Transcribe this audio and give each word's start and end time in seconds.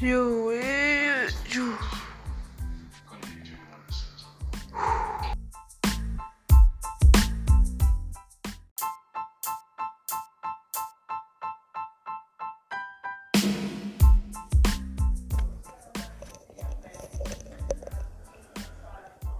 You. 0.00 0.38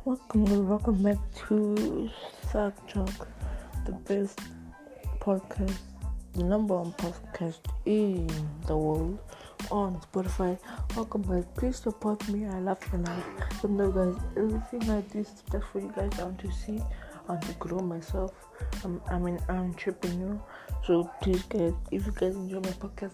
Welcome, 0.04 0.68
welcome 0.68 1.02
back 1.04 1.18
to 1.46 2.10
Sack 2.50 2.74
Talk, 2.88 3.28
the 3.86 3.92
best 3.92 4.40
podcast, 5.20 5.76
the 6.32 6.42
number 6.42 6.76
one 6.78 6.92
podcast 6.94 7.60
in 7.86 8.26
the 8.66 8.76
world 8.76 9.20
on 9.70 10.00
Spotify. 10.00 10.58
Welcome 10.96 11.22
guys, 11.22 11.44
Please 11.56 11.76
support 11.76 12.28
me. 12.28 12.46
I 12.46 12.58
love 12.58 12.78
you 12.92 12.98
now. 12.98 13.22
You 13.62 13.68
know, 13.68 13.90
guys, 13.90 14.20
everything 14.36 14.90
I 14.90 15.00
do 15.02 15.18
is 15.20 15.42
just 15.50 15.66
for 15.72 15.80
you 15.80 15.92
guys. 15.94 16.10
I 16.18 16.24
want 16.24 16.38
to 16.40 16.52
see 16.52 16.80
and 17.28 17.42
to 17.42 17.52
grow 17.54 17.80
myself. 17.80 18.32
I'm, 18.84 19.00
I'm 19.10 19.26
an 19.26 19.38
entrepreneur. 19.48 20.40
So 20.86 21.10
please, 21.22 21.42
guys, 21.42 21.74
if 21.90 22.06
you 22.06 22.12
guys 22.12 22.34
enjoy 22.34 22.60
my 22.60 22.70
podcast, 22.70 23.12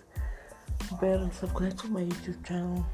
better 1.00 1.28
subscribe 1.32 1.76
to 1.78 1.88
my 1.88 2.02
YouTube 2.02 2.44
channel 2.46 2.86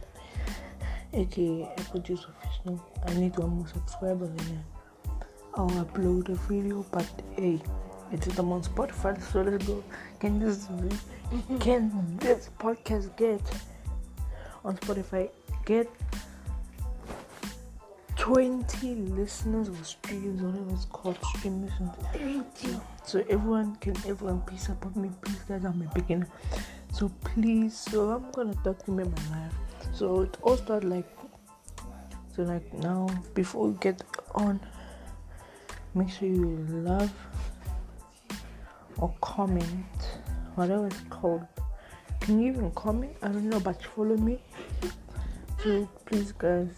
aka 1.13 1.73
Apple 1.79 2.01
Juice 2.01 2.25
Official. 2.25 2.85
I 3.07 3.15
need 3.15 3.37
one 3.37 3.51
more 3.51 3.67
subscriber 3.67 4.31
I'll 5.55 5.69
upload 5.71 6.29
a 6.29 6.35
video. 6.35 6.85
But 6.93 7.09
hey, 7.37 7.61
it's 8.13 8.39
I'm 8.39 8.53
on 8.53 8.63
Spotify, 8.63 9.21
so 9.23 9.43
let's 9.43 9.65
go. 9.67 9.83
Can 10.19 10.39
this 10.39 10.69
can 11.61 12.17
this 12.19 12.51
podcast 12.59 13.17
get 13.17 13.41
on 14.65 14.77
Spotify 14.79 15.31
get 15.65 15.89
20 18.17 18.95
listeners 19.17 19.69
or 19.69 19.85
streams, 19.85 20.43
whatever 20.43 20.71
it's 20.73 20.85
called, 20.87 21.19
stream 21.37 21.65
listens. 21.65 21.91
So 23.05 23.25
everyone 23.31 23.77
can 23.77 23.97
everyone 24.07 24.41
please 24.43 24.63
support 24.63 24.95
me, 24.97 25.11
please 25.23 25.41
guys. 25.49 25.65
I'm 25.65 25.81
a 25.83 25.95
beginner, 25.95 26.29
so 26.93 27.11
please. 27.25 27.77
So 27.77 28.11
I'm 28.11 28.31
gonna 28.33 28.55
talk 28.65 28.85
to 28.85 28.91
me 28.91 29.05
in 29.05 29.11
my 29.11 29.39
life. 29.39 29.55
So 29.93 30.23
it 30.23 30.37
all 30.43 30.57
started 30.57 30.89
like 30.91 31.09
so 32.35 32.43
like 32.43 32.73
now 32.75 33.09
before 33.35 33.69
we 33.69 33.79
get 33.79 34.03
on 34.35 34.61
make 35.95 36.11
sure 36.11 36.29
you 36.29 36.65
love 36.71 37.13
or 39.01 39.13
comment 39.21 40.21
whatever 40.55 40.87
it's 40.87 41.01
called. 41.09 41.47
Can 42.21 42.41
you 42.41 42.53
even 42.53 42.71
comment? 42.73 43.17
I 43.23 43.29
don't 43.29 43.49
know 43.49 43.61
but 43.61 43.83
follow 43.83 44.17
me? 44.17 44.39
So 45.63 45.89
please 46.05 46.33
guys. 46.33 46.69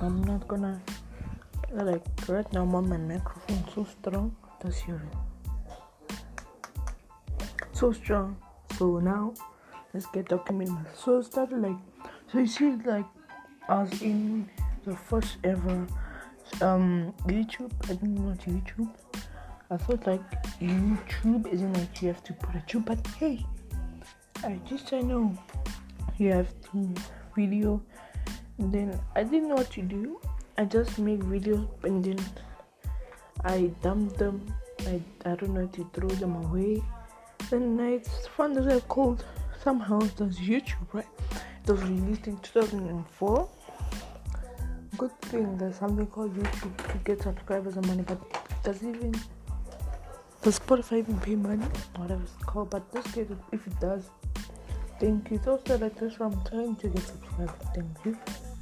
I'm 0.00 0.22
not 0.24 0.46
gonna 0.48 0.80
like 1.72 2.02
right 2.28 2.52
now 2.52 2.64
my 2.64 2.96
microphone 2.96 3.64
so 3.74 3.84
strong. 3.84 4.36
That's 4.60 4.80
hear 4.80 5.00
so 7.72 7.92
strong. 7.92 8.36
So 8.78 8.98
now 8.98 9.34
let's 9.92 10.06
get 10.06 10.28
documented. 10.28 10.86
So 10.96 11.18
it 11.18 11.24
started 11.24 11.60
like 11.60 11.76
so 12.30 12.38
you 12.38 12.46
see 12.46 12.72
like 12.84 13.06
I 13.68 13.82
was 13.82 14.02
in 14.02 14.48
the 14.84 14.96
first 14.96 15.36
ever 15.44 15.86
um 16.60 17.14
YouTube. 17.26 17.72
I 17.84 17.94
didn't 17.94 18.14
know 18.14 18.34
YouTube. 18.34 18.90
I 19.70 19.76
thought 19.76 20.06
like 20.06 20.22
YouTube 20.60 21.46
isn't 21.52 21.72
like 21.72 22.02
you 22.02 22.08
have 22.08 22.22
to 22.24 22.32
put 22.32 22.54
a 22.54 22.60
tube, 22.66 22.84
but 22.86 23.06
hey, 23.18 23.44
I 24.42 24.60
just 24.68 24.92
I 24.92 25.00
know 25.00 25.36
you 26.18 26.32
have 26.32 26.48
to 26.72 26.94
video. 27.36 27.82
Then 28.58 28.98
I 29.16 29.24
didn't 29.24 29.48
know 29.48 29.56
what 29.56 29.70
to 29.72 29.82
do. 29.82 30.20
I 30.56 30.64
just 30.64 30.98
make 30.98 31.20
videos 31.20 31.66
and 31.82 32.04
then 32.04 32.24
I 33.44 33.72
dump 33.82 34.16
them. 34.16 34.46
I 34.86 35.00
I 35.24 35.34
don't 35.34 35.54
know 35.54 35.66
to 35.66 35.90
throw 35.92 36.08
them 36.08 36.36
away. 36.44 36.82
And 37.50 37.80
I 37.80 37.98
found 38.36 38.56
that 38.56 38.72
I 38.72 38.80
called 38.80 39.24
somehow 39.62 39.98
was 39.98 40.38
YouTube, 40.38 40.92
right? 40.92 41.06
It 41.64 41.70
was 41.70 41.82
released 41.82 42.26
in 42.26 42.36
2004 42.38 43.48
good 44.96 45.20
thing 45.22 45.58
there's 45.58 45.76
something 45.76 46.06
called 46.06 46.34
YouTube 46.36 46.92
to 46.92 46.98
get 46.98 47.20
subscribers 47.22 47.76
and 47.76 47.86
money, 47.86 48.02
but 48.02 48.18
does 48.62 48.82
even 48.82 49.14
does 50.44 50.58
Spotify 50.58 50.98
even 50.98 51.18
pay 51.20 51.36
money? 51.36 51.64
Whatever 51.96 52.22
it's 52.22 52.44
called, 52.44 52.68
but 52.68 52.92
just 52.92 53.14
get 53.14 53.30
it 53.30 53.38
if 53.50 53.66
it 53.66 53.80
does. 53.80 54.10
Thank 55.00 55.30
you. 55.30 55.36
It's 55.38 55.46
also 55.46 55.78
like 55.78 55.98
this 55.98 56.20
I'm 56.20 56.38
trying 56.44 56.76
to 56.76 56.88
get 56.88 57.02
subscribed. 57.02 57.62
Thank 57.74 58.04
you. 58.04 58.53